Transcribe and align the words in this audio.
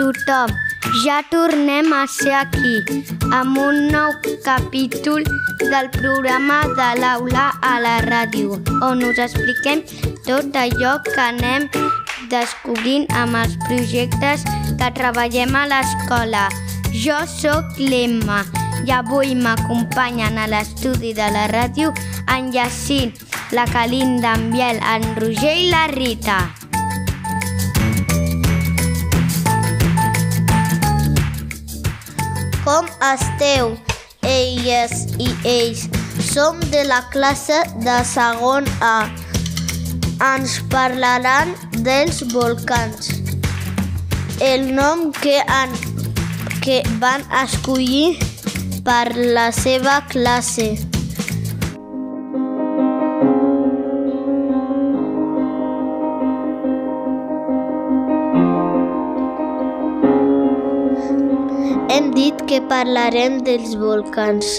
tothom. 0.00 0.56
Ja 1.04 1.20
tornem 1.30 1.92
a 1.92 2.06
ser 2.08 2.32
aquí 2.40 2.80
amb 3.36 3.58
un 3.60 3.88
nou 3.92 4.14
capítol 4.42 5.22
del 5.60 5.90
programa 5.92 6.62
de 6.78 6.88
l'aula 7.00 7.50
a 7.60 7.76
la 7.84 7.98
ràdio, 8.06 8.56
on 8.80 9.04
us 9.04 9.20
expliquem 9.20 9.84
tot 10.26 10.56
allò 10.56 10.96
que 11.04 11.20
anem 11.20 11.68
descobrint 12.32 13.06
amb 13.20 13.36
els 13.42 13.58
projectes 13.66 14.46
que 14.80 14.88
treballem 14.96 15.54
a 15.54 15.66
l'escola. 15.70 16.48
Jo 16.90 17.20
sóc 17.28 17.76
l'Emma 17.78 18.40
i 18.86 18.94
avui 18.96 19.34
m'acompanyen 19.36 20.40
a 20.40 20.48
l'estudi 20.50 21.12
de 21.14 21.28
la 21.34 21.44
ràdio 21.52 21.92
en 22.32 22.50
Jacint, 22.54 23.12
la 23.52 23.68
Calinda, 23.68 24.34
en 24.38 24.48
Biel, 24.54 24.80
en 24.80 25.06
Roger 25.20 25.58
i 25.58 25.70
la 25.70 25.86
Rita. 25.92 26.40
Com 32.70 32.86
esteu, 33.02 33.72
elles 34.22 34.92
i 35.18 35.26
ells? 35.42 35.88
Som 36.22 36.60
de 36.70 36.84
la 36.86 37.00
classe 37.10 37.56
de 37.82 37.96
segon 38.06 38.68
A. 38.86 39.08
Ens 40.28 40.54
parlaran 40.70 41.50
dels 41.82 42.20
volcans. 42.30 43.10
El 44.38 44.70
nom 44.76 45.08
que, 45.18 45.40
han, 45.50 45.74
que 46.62 46.78
van 47.02 47.26
escollir 47.42 48.14
per 48.86 49.16
la 49.18 49.50
seva 49.50 49.98
classe. 50.14 50.76
Que 62.50 62.58
parlarem 62.66 63.36
dels 63.46 63.76
volcans, 63.78 64.56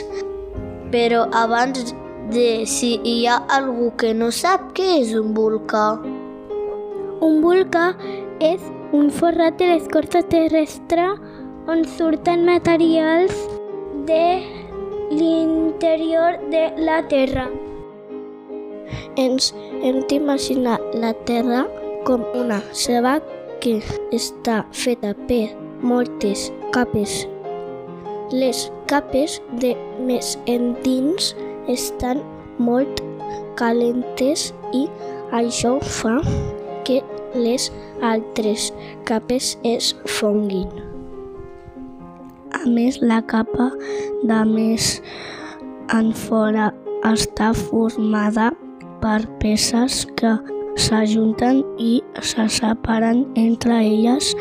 però 0.93 1.25
abans 1.35 1.89
de 2.31 2.63
si 2.63 2.93
hi 3.03 3.25
ha 3.27 3.41
algú 3.51 3.89
que 3.99 4.13
no 4.15 4.29
sap 4.31 4.69
què 4.77 4.85
és 5.01 5.09
un 5.19 5.33
volcà. 5.35 5.97
Un 7.27 7.41
volcà 7.43 7.89
és 8.39 8.63
un 8.95 9.09
forrat 9.17 9.57
de 9.59 9.67
l'escorça 9.73 10.21
terrestre 10.31 11.09
on 11.73 11.83
surten 11.97 12.45
materials 12.47 13.35
de 14.07 14.39
l'interior 15.11 16.39
de 16.53 16.63
la 16.87 17.01
Terra. 17.11 17.49
Ens 19.19 19.51
hem 19.83 19.99
d'imaginar 20.07 20.79
la 20.95 21.11
Terra 21.27 21.67
com 22.07 22.23
una 22.39 22.63
ceba 22.71 23.19
que 23.59 23.81
està 24.15 24.63
feta 24.71 25.11
per 25.27 25.43
moltes 25.83 26.47
capes. 26.71 27.27
Les 28.31 28.69
capes 28.87 29.41
de 29.59 29.73
més 30.07 30.37
endins 30.47 31.33
estan 31.67 32.21
molt 32.63 33.01
calentes 33.59 34.45
i 34.71 34.85
això 35.35 35.73
fa 35.83 36.13
que 36.87 37.01
les 37.35 37.67
altres 37.99 38.69
capes 39.09 39.57
es 39.67 39.91
fonguin. 40.19 40.71
A 42.55 42.63
més, 42.71 43.01
la 43.03 43.19
capa 43.27 43.67
de 44.23 44.39
més 44.47 44.89
en 45.91 46.15
fora 46.15 46.71
està 47.11 47.51
formada 47.57 48.53
per 49.03 49.19
peces 49.43 50.05
que 50.15 50.37
s'ajunten 50.79 51.65
i 51.83 51.93
se 52.23 52.47
separen 52.47 53.25
entre 53.35 53.83
elles. 53.83 54.31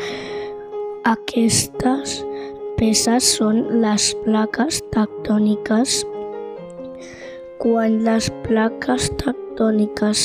Aquestes 1.03 2.21
peces 2.81 3.27
són 3.37 3.59
les 3.83 4.07
plaques 4.23 4.79
tectòniques. 4.89 5.99
Quan 7.61 7.99
les 8.07 8.31
plaques 8.47 9.11
tectòniques 9.21 10.23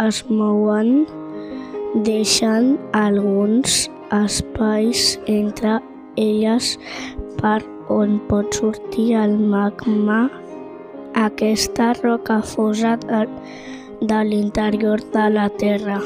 es 0.00 0.22
mouen, 0.32 1.04
deixen 2.08 2.78
alguns 2.96 3.76
espais 4.22 5.18
entre 5.28 5.76
elles 6.16 6.72
per 7.42 7.60
on 7.92 8.16
pot 8.32 8.56
sortir 8.56 9.10
el 9.20 9.36
magma. 9.52 10.24
Aquesta 11.28 11.92
roca 12.00 12.40
fosa 12.40 12.96
de, 13.04 13.26
de 14.00 14.24
l'interior 14.24 15.04
de 15.12 15.28
la 15.36 15.50
Terra. 15.60 16.00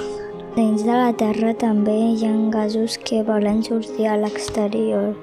Dins 0.57 0.83
de 0.83 0.97
la 0.99 1.13
Terra 1.15 1.55
també 1.55 1.95
hi 1.95 2.27
ha 2.27 2.39
gasos 2.51 2.99
que 2.99 3.23
volen 3.23 3.63
sortir 3.63 4.11
a 4.11 4.19
l'exterior. 4.19 5.15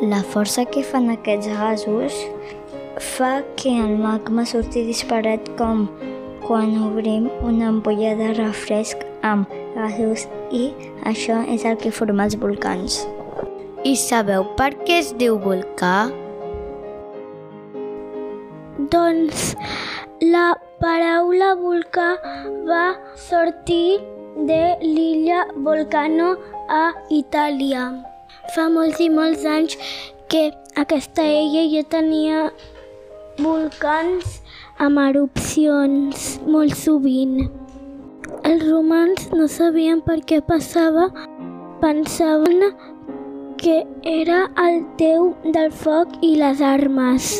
La 0.00 0.22
força 0.24 0.62
que 0.64 0.80
fan 0.80 1.10
aquests 1.12 1.44
gasos 1.52 2.14
fa 3.04 3.42
que 3.60 3.74
el 3.76 3.98
magma 4.00 4.46
surti 4.48 4.86
disparat 4.86 5.50
com 5.58 5.82
quan 6.46 6.72
obrim 6.86 7.26
una 7.44 7.68
ampolla 7.68 8.14
de 8.16 8.30
refresc 8.38 9.04
amb 9.20 9.52
gasos 9.74 10.24
i 10.56 10.70
això 11.10 11.42
és 11.52 11.66
el 11.68 11.76
que 11.82 11.92
forma 11.92 12.24
els 12.24 12.38
volcans. 12.40 13.02
I 13.84 13.92
sabeu 14.00 14.46
per 14.56 14.70
què 14.86 14.96
es 15.02 15.12
diu 15.20 15.36
volcà? 15.44 16.08
Doncs 18.96 19.50
la 20.24 20.46
paraula 20.80 21.52
volcà 21.60 22.14
va 22.70 22.86
sortir 23.28 24.00
de 24.48 24.62
l'illa 24.80 25.44
Volcano 25.56 26.38
a 26.68 26.86
Itàlia. 27.10 28.09
Fa 28.54 28.68
molts 28.72 29.00
i 29.00 29.08
molts 29.12 29.46
anys 29.46 29.76
que 30.32 30.50
aquesta 30.82 31.24
illa 31.26 31.64
ja 31.72 31.82
tenia 31.94 32.42
volcans 33.40 34.38
amb 34.78 35.00
erupcions 35.02 36.38
molt 36.46 36.76
sovint. 36.78 37.50
Els 38.48 38.64
romans 38.68 39.28
no 39.36 39.46
sabien 39.50 40.00
per 40.06 40.20
què 40.26 40.40
passava, 40.46 41.10
pensaven 41.82 42.64
que 43.60 43.82
era 44.08 44.40
el 44.64 44.80
déu 45.00 45.34
del 45.44 45.68
foc 45.82 46.14
i 46.24 46.32
les 46.40 46.62
armes. 46.64 47.32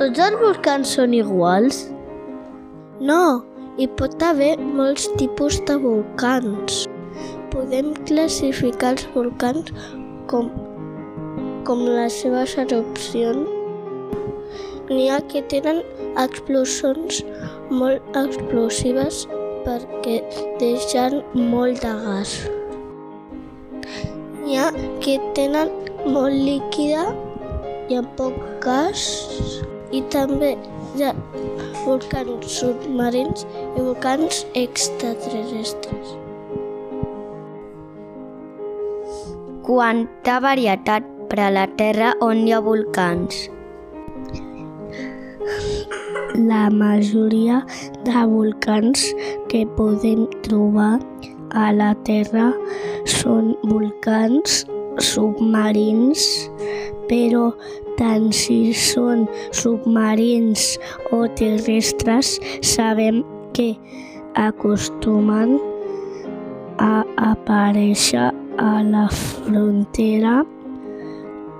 Tots 0.00 0.22
els 0.26 0.40
volcans 0.42 0.96
són 0.96 1.14
iguals? 1.14 1.84
No, 3.00 3.22
hi 3.78 3.86
pot 4.00 4.22
haver 4.26 4.56
molts 4.58 5.06
tipus 5.20 5.60
de 5.70 5.78
volcans. 5.84 6.89
Podem 7.50 7.88
classificar 8.06 8.92
els 8.94 9.06
volcans 9.14 9.72
com, 10.30 10.50
com 11.66 11.82
les 11.86 12.20
seves 12.22 12.54
erupcions. 12.62 13.48
N'hi 14.90 15.08
ha 15.10 15.18
que 15.32 15.42
tenen 15.50 15.80
explosions 16.22 17.20
molt 17.70 18.16
explosives 18.20 19.24
perquè 19.66 20.20
deixen 20.62 21.20
molt 21.50 21.82
de 21.82 21.92
gas. 22.06 22.36
N'hi 24.40 24.58
ha 24.62 24.70
que 25.02 25.18
tenen 25.38 25.74
molt 26.06 26.34
líquida 26.34 27.08
i 27.90 27.98
amb 27.98 28.14
poc 28.18 28.38
gas 28.62 29.04
i 29.90 30.06
també 30.14 30.54
hi 30.94 31.06
ha 31.08 31.12
volcans 31.84 32.58
submarins 32.60 33.46
i 33.74 33.78
volcans 33.82 34.44
extraterrestres. 34.66 36.18
Quanta 39.70 40.40
varietat 40.42 41.04
per 41.30 41.38
a 41.46 41.48
la 41.54 41.62
Terra 41.78 42.08
on 42.26 42.40
hi 42.42 42.50
ha 42.50 42.58
volcans? 42.58 43.36
La 46.48 46.64
majoria 46.74 47.60
de 48.08 48.24
volcans 48.32 49.04
que 49.52 49.60
podem 49.76 50.24
trobar 50.48 50.98
a 51.54 51.68
la 51.76 51.92
Terra 52.08 52.48
són 53.14 53.54
volcans 53.62 54.64
submarins, 55.12 56.26
però 57.06 57.46
tant 58.02 58.26
si 58.40 58.74
són 58.74 59.24
submarins 59.62 60.66
o 61.14 61.22
terrestres, 61.44 62.34
sabem 62.74 63.22
que 63.54 63.70
acostumen 64.50 65.60
a 66.90 66.94
aparèixer 67.30 68.32
a 68.60 68.82
la 68.82 69.08
frontera 69.08 70.44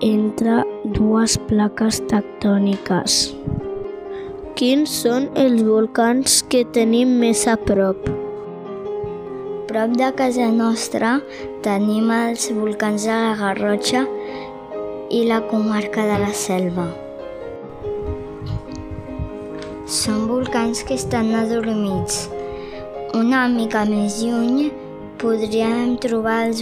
entre 0.05 0.57
dues 0.85 1.39
plaques 1.49 2.01
tectòniques. 2.11 3.15
Quins 4.59 4.97
són 5.05 5.31
els 5.43 5.63
volcans 5.65 6.43
que 6.53 6.61
tenim 6.77 7.15
més 7.23 7.47
a 7.49 7.55
prop? 7.57 8.03
Prop 9.71 9.95
de 9.97 10.11
casa 10.19 10.51
nostra 10.53 11.15
tenim 11.65 12.13
els 12.13 12.51
volcans 12.59 13.09
de 13.09 13.17
la 13.17 13.33
Garrotxa 13.39 14.05
i 15.09 15.23
la 15.31 15.41
comarca 15.49 16.05
de 16.11 16.21
la 16.21 16.35
Selva. 16.43 16.87
Són 19.89 20.29
volcans 20.29 20.85
que 20.85 21.01
estan 21.01 21.33
adormits. 21.41 22.27
Una 23.17 23.47
mica 23.49 23.87
més 23.89 24.21
lluny 24.21 24.69
podríem 25.25 25.97
trobar 26.05 26.43
els 26.51 26.61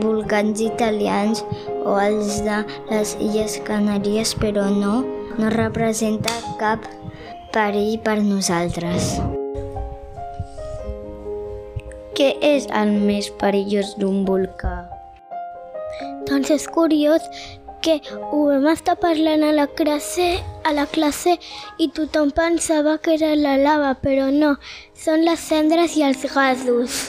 volcans 0.00 0.62
italians 0.64 1.44
o 1.84 1.98
els 2.00 2.40
de 2.46 2.62
les 2.90 3.14
Illes 3.20 3.58
Canàries, 3.66 4.34
però 4.38 4.68
no, 4.72 5.02
no 5.38 5.52
representa 5.52 6.34
cap 6.60 6.86
perill 7.52 7.98
per 8.04 8.18
nosaltres. 8.24 9.16
Què 12.16 12.34
és 12.44 12.68
el 12.76 12.94
més 13.02 13.30
perillós 13.40 13.96
d'un 14.00 14.22
volcà? 14.28 14.76
Doncs 16.28 16.52
és 16.54 16.68
curiós 16.70 17.24
que 17.82 17.98
ho 18.30 18.44
vam 18.46 18.68
estar 18.70 18.94
parlant 19.02 19.42
a 19.42 19.50
la 19.52 19.66
classe, 19.66 20.28
a 20.64 20.72
la 20.76 20.86
classe 20.86 21.34
i 21.82 21.88
tothom 21.96 22.30
pensava 22.36 22.94
que 23.02 23.16
era 23.18 23.34
la 23.36 23.56
lava, 23.58 23.90
però 24.04 24.30
no, 24.30 24.54
són 24.94 25.26
les 25.26 25.42
cendres 25.50 25.96
i 25.98 26.06
els 26.06 26.22
gasos. 26.34 27.02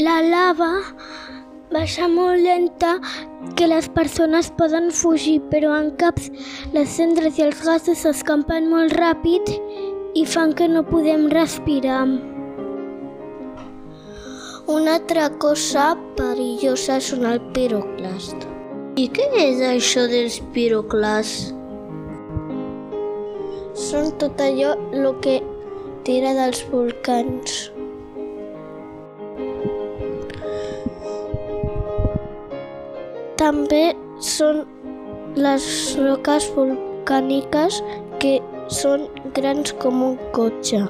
La 0.00 0.20
lava 0.24 0.70
baixa 1.70 2.08
molt 2.10 2.42
lenta 2.42 2.96
que 3.56 3.68
les 3.70 3.88
persones 3.88 4.50
poden 4.58 4.90
fugir, 4.90 5.38
però 5.52 5.76
en 5.78 5.92
caps 6.00 6.28
les 6.74 6.90
cendres 6.96 7.38
i 7.38 7.46
els 7.46 7.62
gasos 7.66 8.02
s'escampen 8.02 8.68
molt 8.70 8.94
ràpid 8.98 9.54
i 10.18 10.26
fan 10.26 10.54
que 10.58 10.68
no 10.68 10.82
podem 10.86 11.28
respirar. 11.30 12.02
Una 14.70 14.96
altra 14.98 15.30
cosa 15.42 15.94
perillosa 16.18 17.00
són 17.02 17.26
el 17.26 17.40
piroclast. 17.54 18.46
I 18.98 19.06
què 19.14 19.26
és 19.38 19.62
això 19.66 20.06
dels 20.10 20.40
piroclasts? 20.54 21.54
Són 23.80 24.10
tot 24.20 24.42
allò 24.44 24.74
el 24.92 25.12
que 25.24 25.40
tira 26.04 26.34
dels 26.36 26.62
volcans. 26.70 27.70
També 33.50 33.96
són 34.22 34.60
les 35.34 35.64
roques 35.98 36.44
volcàniques 36.54 37.80
que 38.22 38.36
són 38.70 39.08
grans 39.34 39.72
com 39.82 40.04
un 40.06 40.14
cotxe. 40.36 40.84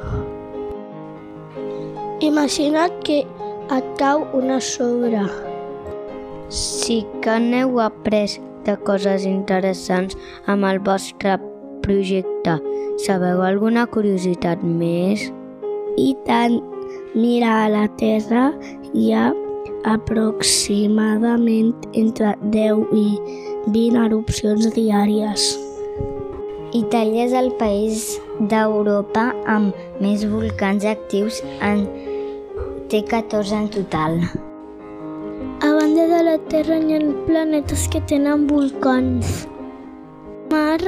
Imagina't 2.28 3.00
que 3.08 3.22
et 3.78 3.88
cau 4.02 4.26
una 4.36 4.60
sobre. 4.60 5.24
Sí 6.52 7.00
que 7.24 7.40
n'heu 7.40 7.80
après 7.80 8.36
de 8.68 8.76
coses 8.84 9.24
interessants 9.24 10.20
amb 10.44 10.68
el 10.68 10.84
vostre 10.84 11.38
projecte. 11.80 12.60
Sabeu 13.06 13.40
alguna 13.40 13.88
curiositat 13.88 14.60
més? 14.60 15.30
I 15.96 16.12
tant, 16.28 16.60
mira 17.16 17.62
a 17.62 17.70
la 17.72 17.88
Terra 17.96 18.50
hi 18.92 19.14
ha 19.16 19.30
aproximadament 19.84 21.74
entre 21.92 22.34
10 22.52 22.92
i 22.92 23.06
20 23.66 24.04
erupcions 24.04 24.68
diàries. 24.76 25.56
Itàlia 26.76 27.24
és 27.26 27.32
el 27.34 27.50
país 27.58 28.04
d'Europa 28.50 29.30
amb 29.50 29.74
més 30.02 30.22
volcans 30.30 30.86
actius 30.86 31.40
en 31.66 31.82
té 32.92 33.02
14 33.10 33.56
en 33.56 33.68
total. 33.74 34.20
A 35.60 35.72
banda 35.74 36.06
de 36.08 36.22
la 36.28 36.36
Terra 36.52 36.78
hi 36.78 36.94
ha 36.94 37.00
planetes 37.26 37.88
que 37.90 38.00
tenen 38.12 38.46
volcans. 38.46 39.48
Mar 40.50 40.80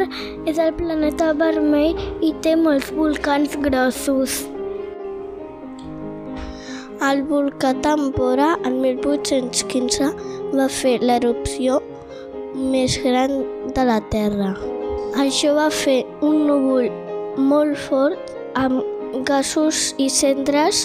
és 0.46 0.58
el 0.58 0.72
planeta 0.78 1.32
vermell 1.38 1.98
i 2.22 2.32
té 2.46 2.54
molts 2.56 2.94
volcans 2.94 3.58
grossos. 3.66 4.51
El 7.02 7.24
volcà 7.26 7.72
Tambora, 7.82 8.52
en 8.64 8.76
1815, 8.80 10.10
va 10.54 10.68
fer 10.70 10.92
l'erupció 11.02 11.80
més 12.54 12.94
gran 13.02 13.32
de 13.74 13.86
la 13.88 13.96
Terra. 14.12 14.52
Això 15.18 15.50
va 15.56 15.66
fer 15.74 15.96
un 16.22 16.44
núvol 16.46 16.86
molt 17.50 17.80
fort 17.88 18.30
amb 18.62 19.18
gasos 19.26 19.82
i 19.98 20.06
cendres 20.14 20.84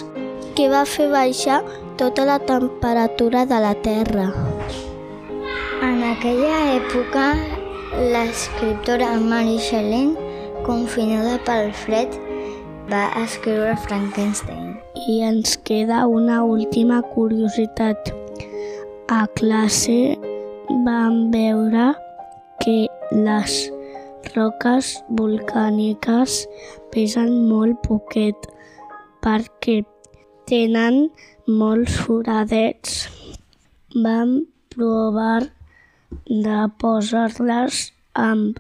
que 0.58 0.66
va 0.74 0.82
fer 0.90 1.06
baixar 1.14 1.60
tota 2.02 2.26
la 2.26 2.40
temperatura 2.50 3.46
de 3.46 3.62
la 3.68 3.76
Terra. 3.86 4.32
En 5.86 6.02
aquella 6.02 6.60
època, 6.80 7.28
l'escriptora 8.16 9.14
Mary 9.22 9.60
Shelley, 9.70 10.16
confinada 10.66 11.38
pel 11.46 11.70
fred, 11.86 12.24
va 12.88 13.10
escriure 13.20 13.76
Frankenstein. 13.84 14.78
I 15.08 15.20
ens 15.28 15.58
queda 15.68 16.06
una 16.08 16.44
última 16.44 17.02
curiositat. 17.02 18.14
A 19.12 19.26
classe 19.40 20.16
vam 20.86 21.18
veure 21.32 21.90
que 22.64 22.88
les 23.12 23.58
roques 24.36 24.94
volcàniques 25.20 26.40
pesen 26.94 27.34
molt 27.52 27.84
poquet 27.84 28.48
perquè 29.24 29.82
tenen 30.48 31.08
molts 31.48 32.00
foradets. 32.08 33.08
Vam 33.96 34.38
provar 34.72 35.48
de 36.28 36.60
posar-les 36.80 37.88
amb 38.16 38.60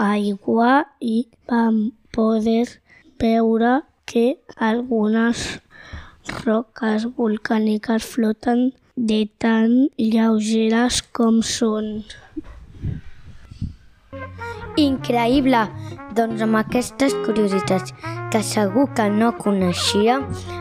aigua 0.00 0.86
i 1.00 1.26
vam 1.50 1.90
poder 2.16 2.68
veure 3.20 3.80
que 4.06 4.40
algunes 4.56 5.60
roques 6.44 7.06
volcàniques 7.16 8.04
floten 8.04 8.70
de 8.96 9.22
tan 9.38 9.88
lleugeres 9.96 11.00
com 11.16 11.40
són. 11.46 12.02
Increïble! 14.80 15.62
Doncs 16.16 16.42
amb 16.42 16.58
aquestes 16.58 17.14
curiositats 17.26 17.94
que 18.32 18.42
segur 18.46 18.88
que 18.96 19.06
no 19.12 19.30
coneixia, 19.38 20.18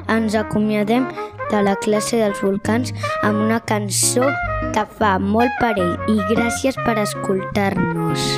ens 0.10 0.38
acomiadem 0.38 1.08
de 1.50 1.64
la 1.66 1.76
classe 1.82 2.22
dels 2.22 2.42
volcans 2.46 2.94
amb 3.24 3.42
una 3.48 3.60
cançó 3.60 4.30
que 4.76 4.86
fa 5.00 5.18
molt 5.20 5.54
per 5.62 5.76
ell 5.78 5.96
i 6.14 6.20
gràcies 6.34 6.78
per 6.86 7.00
escoltar-nos. 7.02 8.30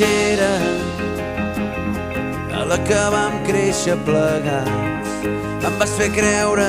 Trinxera 0.00 0.54
a 2.58 2.64
la 2.64 2.78
que 2.78 3.00
vam 3.12 3.32
créixer 3.44 3.96
plegats. 4.06 5.10
Em 5.66 5.74
vas 5.78 5.92
fer 5.98 6.08
creure 6.14 6.68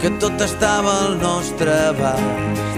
que 0.00 0.10
tot 0.20 0.40
estava 0.44 0.92
al 1.06 1.16
nostre 1.22 1.72
abast. 1.88 2.76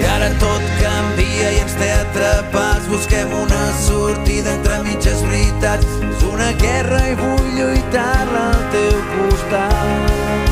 I 0.00 0.06
ara 0.14 0.30
tot 0.40 0.64
canvia 0.80 1.52
i 1.52 1.60
ens 1.60 1.76
té 1.76 1.90
atrapats. 1.98 2.88
Busquem 2.88 3.32
una 3.42 3.62
sortida 3.84 4.54
entre 4.56 4.82
mitges 4.88 5.20
veritats. 5.28 5.86
És 6.08 6.24
una 6.32 6.52
guerra 6.64 7.02
i 7.10 7.16
vull 7.20 7.48
lluitar-la 7.58 8.44
al 8.54 8.68
teu 8.76 9.00
costat. 9.14 10.48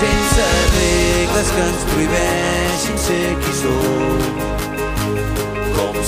Sense 0.00 0.52
regles 0.78 1.56
que 1.56 1.66
ens 1.70 1.90
prohibeixin 1.92 3.02
ser 3.08 3.26
qui 3.42 3.58
som 3.60 4.31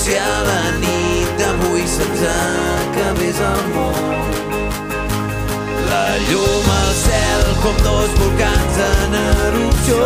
si 0.05 0.13
a 0.13 0.37
la 0.47 0.63
nit 0.81 1.29
d'avui 1.39 1.83
se'ns 1.95 2.21
acabés 2.31 3.39
el 3.51 3.63
món. 3.73 4.03
La 5.89 6.03
llum 6.27 6.69
al 6.75 6.91
cel 6.99 7.43
com 7.63 7.81
dos 7.87 8.13
volcans 8.19 8.77
en 8.91 9.17
erupció, 9.23 9.99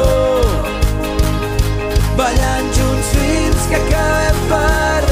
ballant 2.22 2.74
junts 2.80 3.14
fins 3.18 3.70
que 3.74 3.80
acabem 3.84 4.44
perdent 4.56 5.09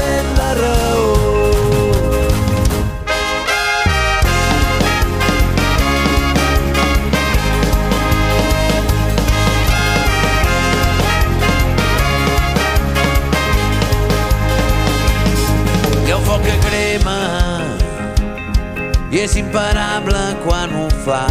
és 19.18 19.34
imparable 19.34 20.20
quan 20.44 20.70
ho 20.78 20.86
fa. 21.04 21.24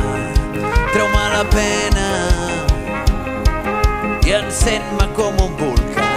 Treu-me 0.92 1.26
la 1.32 1.44
pena 1.54 2.08
i 4.28 4.34
encén-me 4.36 5.08
com 5.16 5.40
un 5.46 5.54
volcà. 5.62 6.10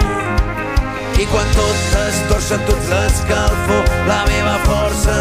I 1.21 1.27
quan 1.31 1.53
tot 1.55 1.95
es 2.01 2.19
torça, 2.27 2.59
tot 2.67 2.91
l'escalfor, 2.91 3.87
la 4.09 4.19
meva 4.27 4.57
força 4.65 5.20